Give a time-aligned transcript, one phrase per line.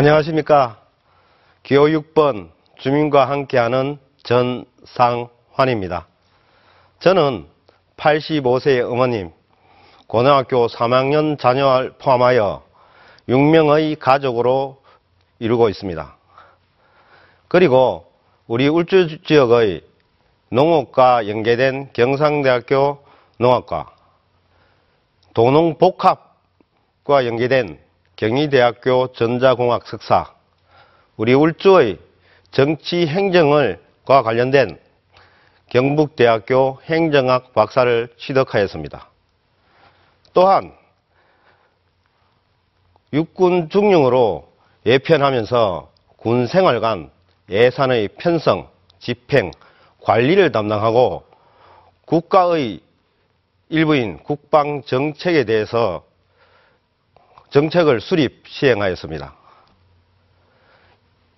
[0.00, 0.78] 안녕하십니까.
[1.62, 2.48] 기호 6번
[2.78, 6.06] 주민과 함께하는 전상환입니다.
[7.00, 7.46] 저는
[7.98, 9.30] 85세의 어머님,
[10.06, 12.62] 고등학교 3학년 자녀를 포함하여
[13.28, 14.80] 6명의 가족으로
[15.38, 16.16] 이루고 있습니다.
[17.48, 18.10] 그리고
[18.46, 19.82] 우리 울주 지역의
[20.48, 23.04] 농업과 연계된 경상대학교
[23.38, 23.94] 농학과,
[25.34, 27.89] 도농복합과 연계된
[28.20, 30.34] 경희대학교 전자공학 석사,
[31.16, 31.98] 우리 울주의
[32.50, 34.78] 정치 행정을과 관련된
[35.70, 39.08] 경북대학교 행정학 박사를 취득하였습니다.
[40.34, 40.74] 또한
[43.14, 44.52] 육군 중령으로
[44.84, 47.10] 예편하면서 군 생활관
[47.48, 49.50] 예산의 편성, 집행,
[50.02, 51.24] 관리를 담당하고
[52.04, 52.80] 국가의
[53.70, 56.04] 일부인 국방 정책에 대해서
[57.50, 59.34] 정책을 수립 시행하였습니다.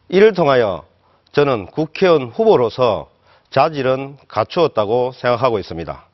[0.08, 0.84] 이를 통하여
[1.32, 3.10] 저는 국회의원 후보로서
[3.50, 6.06] 자질은 갖추었다고 생각하고 있습니다.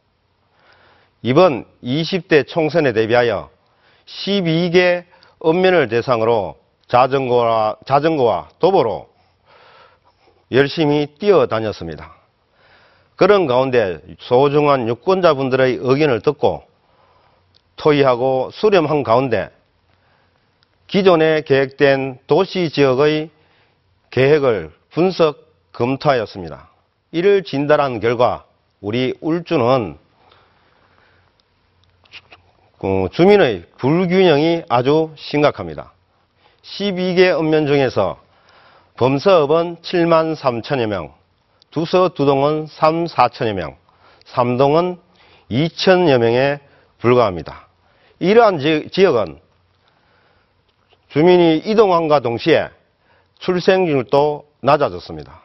[1.23, 3.51] 이번 20대 총선에 대비하여
[4.07, 5.05] 12개
[5.45, 9.09] 읍면을 대상으로 자전거와, 자전거와 도보로
[10.53, 12.15] 열심히 뛰어다녔습니다.
[13.17, 16.63] 그런 가운데 소중한 유권자분들의 의견을 듣고
[17.77, 19.51] 토의하고 수렴한 가운데
[20.89, 23.29] 기존에 계획된 도시 지역의
[24.11, 26.71] 계획을 분석 검토하였습니다.
[27.13, 28.47] 이를 진단한 결과
[28.81, 29.99] 우리 울주는
[32.79, 35.93] 그 주민의 불균형이 아주 심각합니다.
[36.63, 38.21] 12개 읍면 중에서
[38.97, 41.13] 범서읍은 7만 3천여 명,
[41.71, 43.77] 두서 두동은 3, 4천여 명,
[44.25, 44.99] 삼동은
[45.51, 46.61] 2천여 명에
[46.99, 47.69] 불과합니다.
[48.21, 48.59] 이러한
[48.91, 49.48] 지역은
[51.19, 52.69] 주민이 이동함과 동시에
[53.41, 55.43] 출생률도 낮아졌습니다.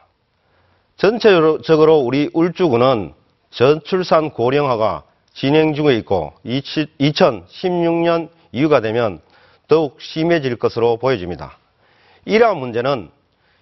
[0.96, 3.12] 전체적으로 우리 울주군은
[3.50, 5.02] 전출산 고령화가
[5.32, 9.20] 진행 중에 있고 2016년 이후가 되면
[9.66, 11.58] 더욱 심해질 것으로 보여집니다.
[12.24, 13.10] 이러한 문제는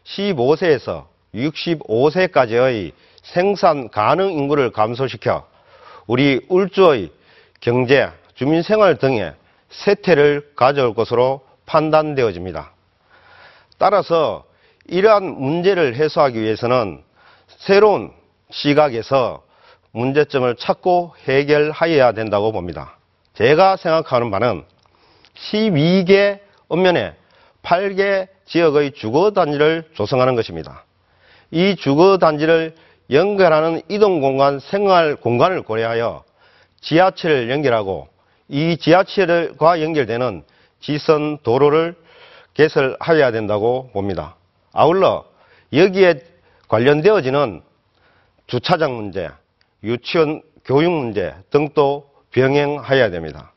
[0.04, 5.46] 15세에서 65세까지의 생산 가능 인구를 감소시켜
[6.06, 7.10] 우리 울주의
[7.60, 9.32] 경제, 주민 생활 등의
[9.70, 12.72] 세태를 가져올 것으로 판단되어집니다.
[13.78, 14.44] 따라서
[14.86, 17.02] 이러한 문제를 해소하기 위해서는
[17.46, 18.12] 새로운
[18.50, 19.42] 시각에서
[19.92, 22.98] 문제점을 찾고 해결하여야 된다고 봅니다.
[23.34, 24.64] 제가 생각하는 바는
[25.34, 26.40] 12개
[26.70, 27.14] 읍면에
[27.62, 30.84] 8개 지역의 주거단지를 조성하는 것입니다.
[31.50, 32.74] 이 주거단지를
[33.10, 36.24] 연결하는 이동공간, 생활공간을 고려하여
[36.80, 38.08] 지하철을 연결하고
[38.48, 40.44] 이 지하철과 연결되는
[40.82, 41.94] 지선 도로를
[42.54, 44.36] 개설하여야 된다고 봅니다.
[44.72, 45.24] 아울러
[45.72, 46.20] 여기에
[46.68, 47.62] 관련되어지는
[48.46, 49.30] 주차장 문제,
[49.82, 53.52] 유치원 교육 문제 등도 병행하여야 됩니다.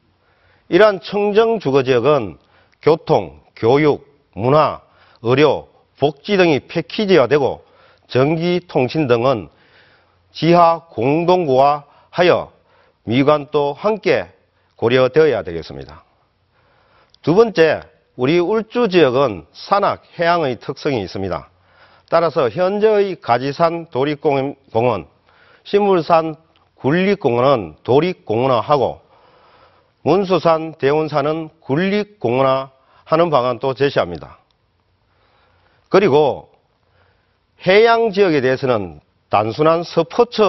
[0.69, 2.37] 이러한 청정 주거 지역은
[2.81, 4.81] 교통, 교육, 문화,
[5.21, 5.67] 의료,
[5.99, 7.65] 복지 등이 패키지화되고
[8.07, 9.49] 전기, 통신 등은
[10.31, 12.51] 지하 공동구화하여
[13.03, 14.27] 미관도 함께
[14.75, 16.03] 고려되어야 되겠습니다.
[17.25, 17.81] 두 번째,
[18.15, 21.49] 우리 울주 지역은 산악, 해양의 특성이 있습니다.
[22.07, 25.07] 따라서 현재의 가지산 도립공원,
[25.63, 26.35] 신물산
[26.75, 29.01] 군립공원은 도립공원화하고
[30.03, 34.37] 문수산, 대운산은 군립공원화하는 방안도 제시합니다.
[35.89, 36.51] 그리고
[37.65, 38.99] 해양 지역에 대해서는
[39.29, 40.43] 단순한 스포츠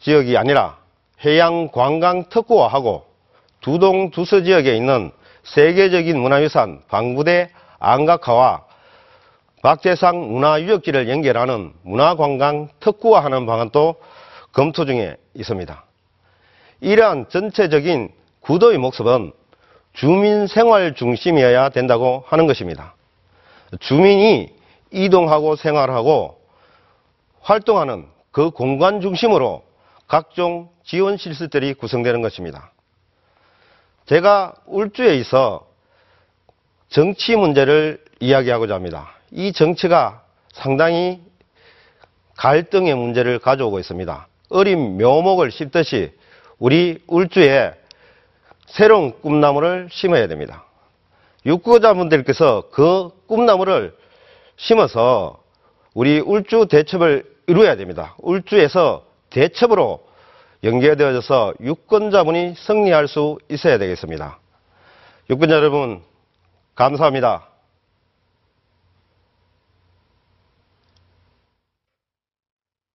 [0.00, 0.78] 지역이 아니라
[1.26, 3.04] 해양 관광 특구화하고
[3.60, 5.12] 두동 두서 지역에 있는
[5.44, 8.64] 세계적인 문화유산 방구대 안각화와
[9.62, 13.96] 박대상 문화유적지를 연결하는 문화관광 특구화하는 방안도
[14.52, 15.84] 검토 중에 있습니다.
[16.80, 18.10] 이러한 전체적인
[18.40, 19.32] 구도의 목적은
[19.94, 22.94] 주민 생활 중심이어야 된다고 하는 것입니다.
[23.80, 24.52] 주민이
[24.90, 26.38] 이동하고 생활하고
[27.40, 29.62] 활동하는 그 공간 중심으로
[30.06, 32.73] 각종 지원 실습들이 구성되는 것입니다.
[34.06, 35.66] 제가 울주에 있어
[36.88, 39.14] 정치 문제를 이야기하고자 합니다.
[39.30, 40.22] 이 정치가
[40.52, 41.20] 상당히
[42.36, 44.28] 갈등의 문제를 가져오고 있습니다.
[44.50, 46.12] 어린 묘목을 심듯이
[46.58, 47.74] 우리 울주에
[48.66, 50.64] 새로운 꿈나무를 심어야 됩니다.
[51.46, 53.96] 육구자분들께서 그 꿈나무를
[54.56, 55.42] 심어서
[55.94, 58.14] 우리 울주 대첩을 이루어야 됩니다.
[58.18, 60.03] 울주에서 대첩으로
[60.64, 64.38] 연계되어져서 유권자분이 승리할 수 있어야 되겠습니다.
[65.28, 66.02] 유권자 여러분,
[66.74, 67.53] 감사합니다.